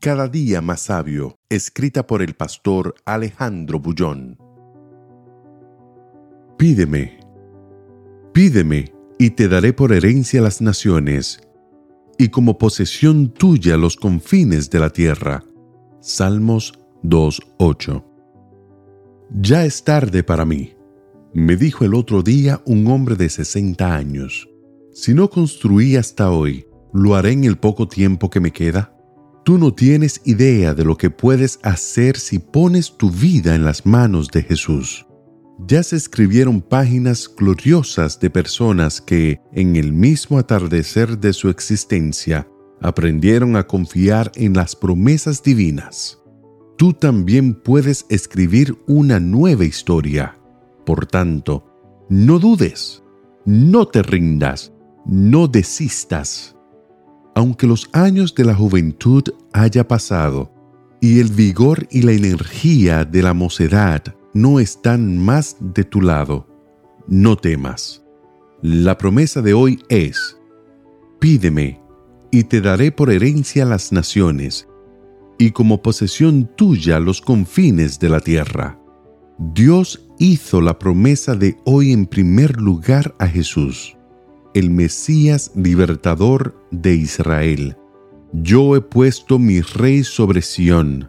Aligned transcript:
Cada 0.00 0.28
día 0.28 0.62
más 0.62 0.80
sabio, 0.80 1.36
escrita 1.50 2.06
por 2.06 2.22
el 2.22 2.32
pastor 2.32 2.94
Alejandro 3.04 3.80
Bullón. 3.80 4.38
Pídeme, 6.56 7.20
pídeme, 8.32 8.94
y 9.18 9.28
te 9.28 9.46
daré 9.46 9.74
por 9.74 9.92
herencia 9.92 10.40
las 10.40 10.62
naciones, 10.62 11.42
y 12.16 12.30
como 12.30 12.56
posesión 12.56 13.34
tuya 13.34 13.76
los 13.76 13.96
confines 13.96 14.70
de 14.70 14.80
la 14.80 14.88
tierra. 14.88 15.44
Salmos 16.00 16.72
2.8. 17.02 18.02
Ya 19.38 19.66
es 19.66 19.84
tarde 19.84 20.22
para 20.22 20.46
mí, 20.46 20.76
me 21.34 21.56
dijo 21.56 21.84
el 21.84 21.92
otro 21.92 22.22
día 22.22 22.62
un 22.64 22.86
hombre 22.86 23.16
de 23.16 23.28
60 23.28 23.94
años. 23.94 24.48
Si 24.94 25.12
no 25.12 25.28
construí 25.28 25.96
hasta 25.96 26.30
hoy, 26.30 26.64
¿lo 26.94 27.16
haré 27.16 27.32
en 27.32 27.44
el 27.44 27.58
poco 27.58 27.86
tiempo 27.86 28.30
que 28.30 28.40
me 28.40 28.50
queda? 28.50 28.96
Tú 29.50 29.58
no 29.58 29.74
tienes 29.74 30.20
idea 30.26 30.74
de 30.74 30.84
lo 30.84 30.96
que 30.96 31.10
puedes 31.10 31.58
hacer 31.64 32.16
si 32.16 32.38
pones 32.38 32.96
tu 32.96 33.10
vida 33.10 33.56
en 33.56 33.64
las 33.64 33.84
manos 33.84 34.28
de 34.28 34.44
Jesús. 34.44 35.08
Ya 35.66 35.82
se 35.82 35.96
escribieron 35.96 36.60
páginas 36.60 37.28
gloriosas 37.36 38.20
de 38.20 38.30
personas 38.30 39.00
que, 39.00 39.40
en 39.52 39.74
el 39.74 39.92
mismo 39.92 40.38
atardecer 40.38 41.18
de 41.18 41.32
su 41.32 41.48
existencia, 41.48 42.46
aprendieron 42.80 43.56
a 43.56 43.66
confiar 43.66 44.30
en 44.36 44.54
las 44.54 44.76
promesas 44.76 45.42
divinas. 45.42 46.22
Tú 46.78 46.92
también 46.92 47.54
puedes 47.54 48.06
escribir 48.08 48.78
una 48.86 49.18
nueva 49.18 49.64
historia. 49.64 50.38
Por 50.86 51.06
tanto, 51.06 51.66
no 52.08 52.38
dudes, 52.38 53.02
no 53.44 53.84
te 53.88 54.04
rindas, 54.04 54.72
no 55.06 55.48
desistas 55.48 56.54
aunque 57.40 57.66
los 57.66 57.88
años 57.94 58.34
de 58.34 58.44
la 58.44 58.54
juventud 58.54 59.22
haya 59.54 59.88
pasado 59.88 60.52
y 61.00 61.20
el 61.20 61.28
vigor 61.28 61.88
y 61.90 62.02
la 62.02 62.12
energía 62.12 63.06
de 63.06 63.22
la 63.22 63.32
mocedad 63.32 64.14
no 64.34 64.60
están 64.60 65.16
más 65.16 65.56
de 65.58 65.84
tu 65.84 66.02
lado, 66.02 66.46
no 67.08 67.36
temas. 67.36 68.04
La 68.60 68.98
promesa 68.98 69.40
de 69.40 69.54
hoy 69.54 69.82
es, 69.88 70.36
pídeme 71.18 71.80
y 72.30 72.44
te 72.44 72.60
daré 72.60 72.92
por 72.92 73.10
herencia 73.10 73.64
las 73.64 73.90
naciones 73.90 74.68
y 75.38 75.52
como 75.52 75.80
posesión 75.80 76.46
tuya 76.56 77.00
los 77.00 77.22
confines 77.22 77.98
de 77.98 78.10
la 78.10 78.20
tierra. 78.20 78.78
Dios 79.38 80.06
hizo 80.18 80.60
la 80.60 80.78
promesa 80.78 81.34
de 81.34 81.56
hoy 81.64 81.92
en 81.92 82.04
primer 82.04 82.60
lugar 82.60 83.14
a 83.18 83.26
Jesús 83.26 83.96
el 84.54 84.70
Mesías 84.70 85.52
libertador 85.54 86.54
de 86.70 86.94
Israel. 86.94 87.76
Yo 88.32 88.76
he 88.76 88.80
puesto 88.80 89.38
mi 89.38 89.60
rey 89.60 90.02
sobre 90.04 90.42
Sión, 90.42 91.08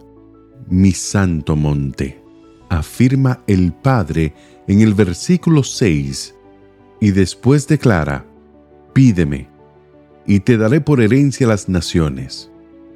mi 0.69 0.91
santo 0.91 1.55
monte, 1.55 2.21
afirma 2.69 3.43
el 3.47 3.73
Padre 3.73 4.33
en 4.67 4.81
el 4.81 4.93
versículo 4.93 5.63
6, 5.63 6.35
y 6.99 7.11
después 7.11 7.67
declara, 7.67 8.25
pídeme, 8.93 9.49
y 10.27 10.39
te 10.39 10.57
daré 10.57 10.81
por 10.81 11.01
herencia 11.01 11.47
las 11.47 11.67
naciones. 11.67 12.51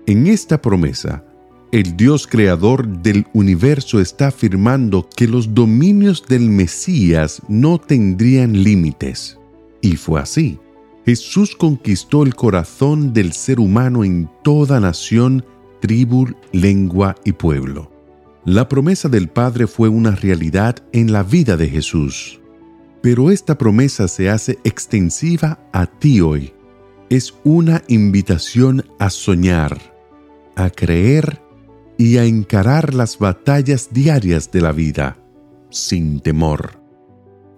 En 0.06 0.28
esta 0.28 0.62
promesa, 0.62 1.24
el 1.72 1.98
Dios 1.98 2.28
creador 2.28 2.88
del 2.88 3.26
universo 3.34 4.00
está 4.00 4.28
afirmando 4.28 5.10
que 5.16 5.28
los 5.28 5.56
dominios 5.56 6.24
del 6.28 6.50
Mesías 6.50 7.42
no 7.48 7.80
tendrían 7.80 8.64
límites 8.64 9.40
y 9.86 9.98
fue 9.98 10.20
así. 10.20 10.60
Jesús 11.06 11.56
conquistó 11.56 12.24
el 12.24 12.34
corazón 12.34 13.14
del 13.14 13.34
ser 13.34 13.60
humano 13.60 14.04
en 14.04 14.28
toda 14.44 14.80
nación, 14.80 15.46
tribu, 15.80 16.26
lengua 16.52 17.16
y 17.24 17.34
pueblo. 17.34 17.92
La 18.46 18.68
promesa 18.68 19.10
del 19.10 19.28
Padre 19.28 19.68
fue 19.68 19.88
una 19.88 20.12
realidad 20.16 20.78
en 20.92 21.14
la 21.14 21.22
vida 21.22 21.56
de 21.56 21.70
Jesús. 21.70 22.42
Pero 23.04 23.30
esta 23.30 23.60
promesa 23.60 24.08
se 24.08 24.32
hace 24.32 24.58
extensiva 24.64 25.60
a 25.72 25.86
ti 25.86 26.20
hoy. 26.20 26.52
Es 27.12 27.36
una 27.44 27.84
invitación 27.88 28.84
a 28.98 29.12
soñar, 29.12 29.78
a 30.56 30.72
creer 30.72 31.40
y 32.00 32.18
a 32.18 32.26
encarar 32.26 32.96
las 32.96 33.20
batallas 33.20 33.90
diarias 33.92 34.52
de 34.52 34.62
la 34.62 34.72
vida, 34.72 35.20
sin 35.70 36.20
temor. 36.20 36.82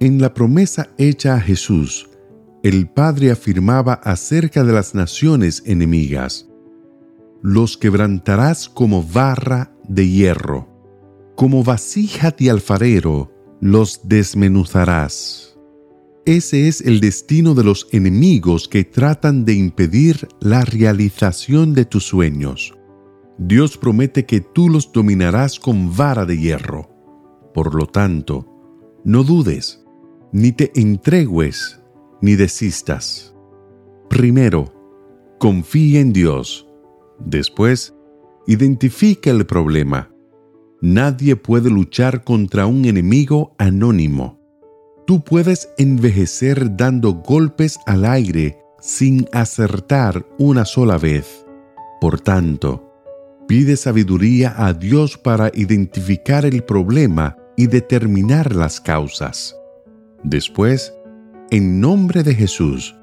En 0.01 0.21
la 0.21 0.33
promesa 0.33 0.89
hecha 0.97 1.35
a 1.35 1.39
Jesús, 1.39 2.09
el 2.67 2.89
Padre 2.89 3.31
afirmaba 3.31 3.93
acerca 3.93 4.63
de 4.63 4.73
las 4.73 4.93
naciones 4.93 5.63
enemigas, 5.65 6.49
los 7.41 7.77
quebrantarás 7.77 8.67
como 8.67 9.03
barra 9.03 9.71
de 9.87 10.09
hierro, 10.09 10.67
como 11.35 11.63
vasija 11.63 12.31
de 12.31 12.49
alfarero 12.49 13.31
los 13.61 14.01
desmenuzarás. 14.03 15.57
Ese 16.25 16.67
es 16.67 16.81
el 16.81 16.99
destino 16.99 17.53
de 17.53 17.63
los 17.63 17.87
enemigos 17.91 18.67
que 18.67 18.83
tratan 18.83 19.45
de 19.45 19.53
impedir 19.53 20.27
la 20.41 20.65
realización 20.65 21.73
de 21.73 21.85
tus 21.85 22.03
sueños. 22.03 22.73
Dios 23.37 23.77
promete 23.77 24.25
que 24.25 24.41
tú 24.41 24.67
los 24.67 24.91
dominarás 24.91 25.57
con 25.57 25.95
vara 25.95 26.25
de 26.25 26.37
hierro. 26.37 26.89
Por 27.53 27.75
lo 27.75 27.85
tanto, 27.85 28.45
no 29.05 29.23
dudes, 29.23 29.85
ni 30.33 30.51
te 30.51 30.71
entregues 30.75 31.76
ni 32.21 32.35
desistas. 32.35 33.33
Primero, 34.09 34.73
confía 35.39 35.99
en 35.99 36.13
Dios. 36.13 36.67
Después, 37.19 37.93
identifica 38.47 39.29
el 39.31 39.45
problema. 39.45 40.11
Nadie 40.81 41.35
puede 41.35 41.69
luchar 41.69 42.23
contra 42.23 42.65
un 42.65 42.85
enemigo 42.85 43.55
anónimo. 43.57 44.39
Tú 45.05 45.23
puedes 45.23 45.69
envejecer 45.77 46.75
dando 46.75 47.13
golpes 47.13 47.79
al 47.85 48.05
aire 48.05 48.59
sin 48.79 49.27
acertar 49.31 50.25
una 50.37 50.65
sola 50.65 50.97
vez. 50.97 51.45
Por 51.99 52.19
tanto, 52.19 52.93
pide 53.47 53.77
sabiduría 53.77 54.53
a 54.57 54.73
Dios 54.73 55.17
para 55.17 55.51
identificar 55.53 56.45
el 56.45 56.63
problema 56.63 57.37
y 57.55 57.67
determinar 57.67 58.55
las 58.55 58.79
causas. 58.79 59.55
Después, 60.23 60.93
en 61.51 61.79
nombre 61.79 62.23
de 62.23 62.35
Jesús, 62.35 62.95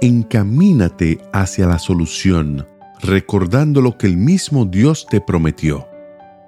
encamínate 0.00 1.20
hacia 1.32 1.66
la 1.66 1.78
solución, 1.78 2.66
recordando 3.02 3.80
lo 3.82 3.98
que 3.98 4.06
el 4.06 4.16
mismo 4.16 4.64
Dios 4.64 5.06
te 5.10 5.20
prometió. 5.20 5.86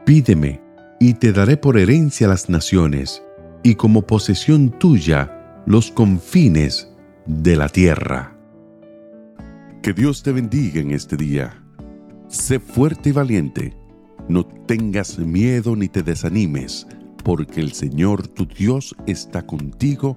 Pídeme, 0.06 0.62
y 1.00 1.14
te 1.14 1.32
daré 1.32 1.56
por 1.56 1.78
herencia 1.78 2.28
las 2.28 2.48
naciones, 2.48 3.22
y 3.62 3.74
como 3.74 4.02
posesión 4.02 4.70
tuya 4.70 5.62
los 5.66 5.90
confines 5.90 6.90
de 7.26 7.56
la 7.56 7.68
tierra. 7.68 8.34
Que 9.82 9.92
Dios 9.92 10.22
te 10.22 10.32
bendiga 10.32 10.80
en 10.80 10.92
este 10.92 11.16
día. 11.16 11.62
Sé 12.28 12.58
fuerte 12.58 13.10
y 13.10 13.12
valiente. 13.12 13.76
No 14.28 14.44
tengas 14.44 15.18
miedo 15.18 15.76
ni 15.76 15.88
te 15.88 16.02
desanimes, 16.02 16.86
porque 17.22 17.60
el 17.60 17.72
Señor 17.72 18.26
tu 18.28 18.46
Dios 18.46 18.94
está 19.06 19.46
contigo 19.46 20.16